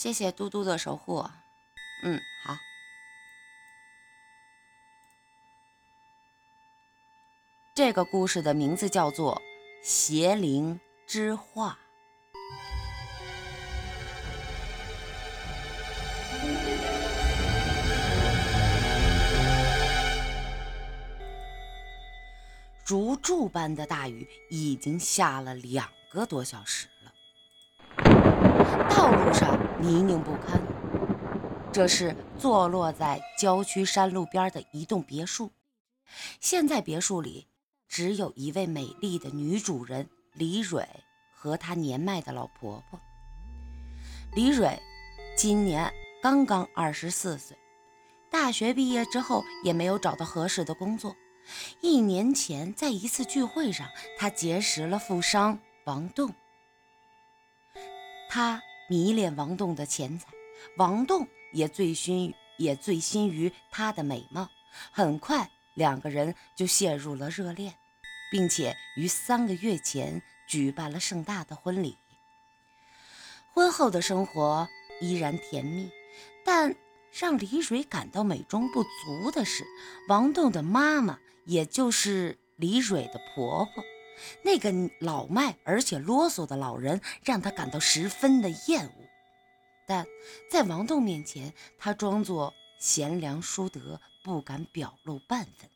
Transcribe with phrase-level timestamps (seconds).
[0.00, 1.28] 谢谢嘟嘟的守护。
[2.04, 2.56] 嗯，好。
[7.74, 9.36] 这个故事的名字叫做
[9.86, 11.72] 《邪灵之画》。
[22.86, 27.12] 如注般的大雨已经下了两个多小时了，
[28.88, 30.60] 道路上泥泞不堪。
[31.72, 35.52] 这是坐落在郊区山路边的一栋别墅，
[36.40, 37.46] 现在别墅里
[37.88, 40.88] 只有一位美丽的女主人李蕊
[41.32, 43.00] 和她年迈的老婆婆。
[44.34, 44.80] 李蕊
[45.36, 45.92] 今年
[46.22, 47.56] 刚刚二十四岁，
[48.30, 51.14] 大学毕业之后也没有找到合适的工作。
[51.80, 53.86] 一年前，在一次聚会上，
[54.18, 56.32] 他结识了富商王栋。
[58.28, 60.26] 他迷恋王栋的钱财，
[60.76, 64.48] 王栋也醉心也醉心于她的美貌。
[64.90, 67.72] 很快，两个人就陷入了热恋，
[68.32, 71.96] 并且于三个月前举办了盛大的婚礼。
[73.52, 74.68] 婚后的生活
[75.00, 75.88] 依然甜蜜，
[76.44, 76.74] 但
[77.12, 79.64] 让李蕊感到美中不足的是，
[80.08, 81.16] 王栋的妈妈。
[81.46, 83.82] 也就是李蕊的婆婆，
[84.42, 88.92] 那个老迈而且啰嗦的老人，让他感到十分的厌恶。
[89.86, 90.06] 但
[90.50, 95.68] 在王栋面前，他装作贤良淑德，不敢表露半分。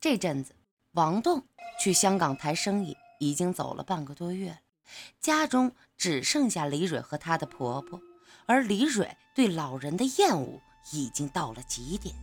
[0.00, 0.54] 这阵子，
[0.92, 1.46] 王栋
[1.80, 4.60] 去香港谈生意，已经走了半个多月了，
[5.20, 8.00] 家中只剩下李蕊和她的婆婆，
[8.46, 12.14] 而李蕊对老人的厌恶已经到了极点。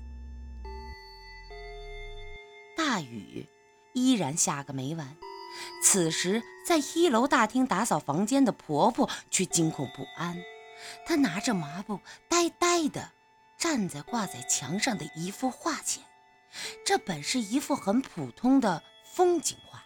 [2.75, 3.47] 大雨
[3.95, 5.17] 依然下个没完。
[5.81, 10.37] 此时，在一楼大厅打扫房间的婆婆却惊恐不安。
[11.05, 13.11] 她拿着抹布，呆呆地
[13.57, 16.03] 站在挂在墙上的一幅画前。
[16.85, 19.83] 这本是一幅很普通的风景画。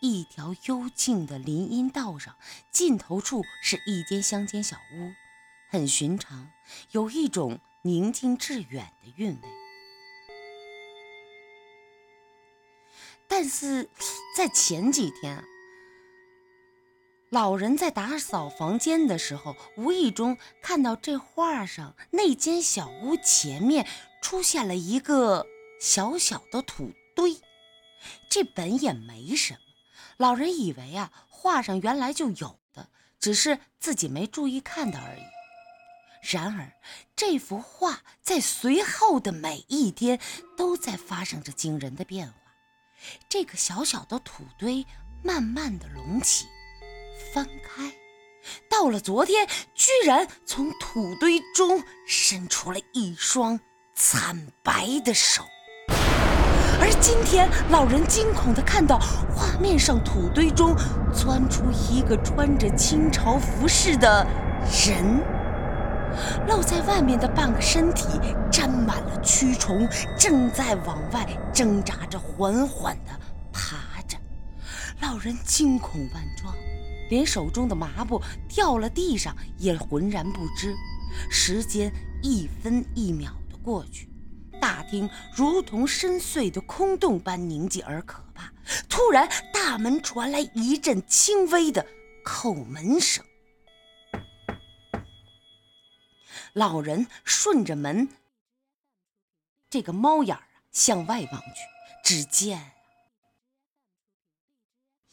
[0.00, 2.36] 一条幽静的林荫道上，
[2.70, 5.12] 尽头处是一间乡间小屋，
[5.70, 6.50] 很寻常，
[6.92, 9.61] 有一种宁静致远的韵味。
[13.34, 13.88] 但是
[14.36, 15.42] 在前几天，
[17.30, 23.86] 老人在打扫房间的时候，无意中看到这画上那间小屋前面
[24.20, 25.46] 出现了一个
[25.80, 27.34] 小小的土堆。
[28.28, 29.60] 这本也没什么，
[30.18, 35.22] 老人以为啊，画上原来就有的，只是自己没注意看到而已。
[36.20, 36.70] 然而，
[37.16, 40.20] 这幅画在随后的每一天
[40.54, 42.41] 都在发生着惊人的变化。
[43.28, 44.86] 这个小小的土堆
[45.22, 46.46] 慢慢的隆起，
[47.32, 47.92] 翻开，
[48.68, 53.58] 到了昨天，居然从土堆中伸出了一双
[53.94, 55.44] 惨白的手。
[56.80, 58.98] 而今天，老人惊恐的看到
[59.34, 60.74] 画面上土堆中
[61.14, 64.26] 钻出一个穿着清朝服饰的
[64.84, 65.41] 人。
[66.48, 68.06] 露在外面的半个身体
[68.50, 69.88] 沾满了蛆虫，
[70.18, 73.10] 正在往外挣扎着，缓缓地
[73.52, 74.16] 爬着。
[75.00, 76.54] 老人惊恐万状，
[77.10, 80.74] 连手中的抹布掉了地上也浑然不知。
[81.30, 84.08] 时间一分一秒地过去，
[84.60, 88.52] 大厅如同深邃的空洞般宁静而可怕。
[88.88, 91.84] 突然，大门传来一阵轻微的
[92.24, 93.24] 叩门声。
[96.52, 98.08] 老人顺着门
[99.70, 101.60] 这个猫眼儿啊向外望去，
[102.04, 102.72] 只见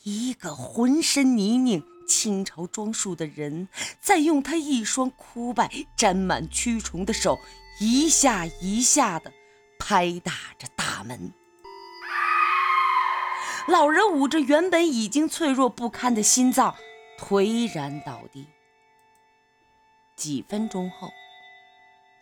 [0.03, 3.69] 一个浑身泥泞、清朝装束的人，
[4.01, 7.37] 在用他一双枯败、沾满蛆虫的手，
[7.79, 9.31] 一下一下的
[9.79, 11.31] 拍打着大门。
[13.67, 16.75] 老人捂着原本已经脆弱不堪的心脏，
[17.17, 18.45] 颓然倒地。
[20.17, 21.09] 几分钟后。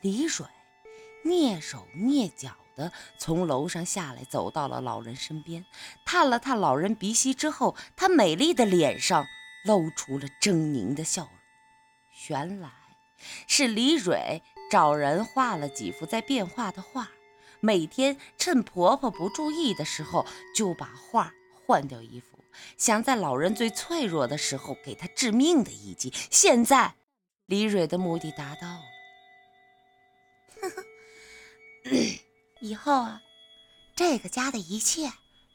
[0.02, 0.46] 李蕊
[1.24, 5.66] 蹑手蹑脚地从楼上下来，走到了老人身边，
[6.06, 9.26] 探了探老人鼻息之后，她美丽的脸上
[9.66, 11.32] 露出了狰狞的笑容。
[12.30, 12.70] 原来
[13.48, 17.10] 是李蕊找人画了几幅在变化的画，
[17.60, 21.34] 每天趁婆婆不注意的时候就把画
[21.66, 22.38] 换掉一幅，
[22.78, 26.14] 想在老人最脆弱的时候给他致命的一击。
[26.30, 26.96] 现在，
[27.48, 28.97] 李蕊的目的达到了。
[32.62, 33.22] 以后啊，
[33.96, 35.12] 这个家的一切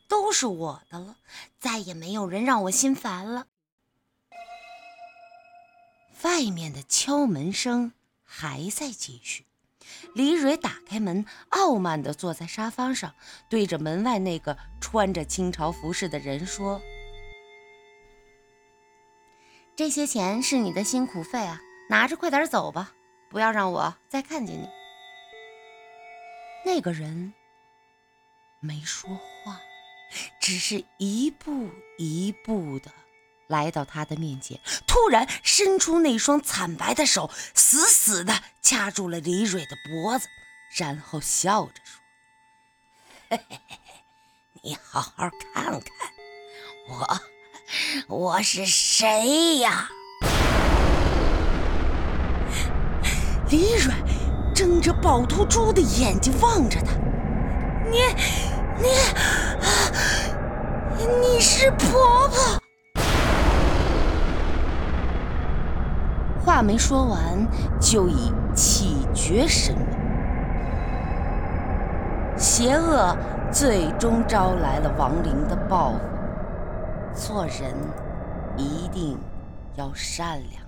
[0.08, 1.16] 都是我的了，
[1.58, 3.46] 再也没有人让我心烦了。
[6.22, 7.92] 外面的敲门声
[8.22, 9.46] 还在继续。
[10.14, 13.14] 李蕊打开门，傲慢地坐在沙发上，
[13.50, 16.80] 对着门外那个穿着清朝服饰的人说
[19.74, 21.60] ：“这些钱是你的辛苦费啊，
[21.90, 22.92] 拿着快点走吧，
[23.28, 24.68] 不要让我再看见你。”
[26.64, 27.32] 那个人
[28.60, 29.60] 没说话，
[30.40, 32.90] 只是一步一步的。
[33.48, 40.26] 来到他的面前，突然伸出那双惨白的手，死死的掐住了李蕊的脖子，
[40.78, 42.00] 然后笑着说
[43.28, 43.78] ：“嘿嘿嘿，
[44.62, 45.82] 你好好看看，
[46.88, 47.20] 我
[48.08, 49.90] 我是谁呀？”
[53.50, 53.92] 李蕊
[54.54, 56.93] 睁着宝图猪的眼睛望着他
[57.90, 57.99] ：“你
[58.78, 58.88] 你
[61.20, 62.60] 你是婆婆。”
[66.44, 67.46] 话没说完，
[67.81, 69.87] 就已气绝身亡。
[72.37, 73.16] 邪恶
[73.50, 75.98] 最终招来了亡灵的报复。
[77.14, 77.75] 做人
[78.56, 79.19] 一定
[79.76, 80.61] 要善良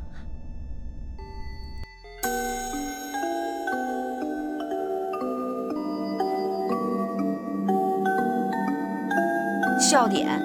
[9.85, 10.41] 笑点，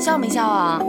[0.00, 0.82] 笑没笑啊？